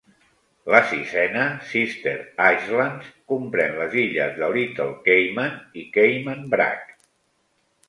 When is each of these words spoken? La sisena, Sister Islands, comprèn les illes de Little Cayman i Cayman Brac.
La 0.75 0.79
sisena, 0.91 1.43
Sister 1.71 2.13
Islands, 2.55 3.11
comprèn 3.33 3.77
les 3.83 3.95
illes 4.07 4.35
de 4.41 4.51
Little 4.57 4.91
Cayman 5.11 5.57
i 5.83 5.87
Cayman 6.01 6.45
Brac. 6.57 6.93